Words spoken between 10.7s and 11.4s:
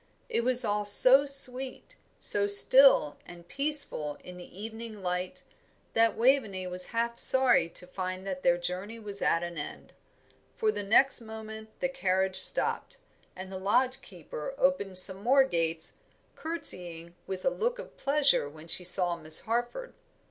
the next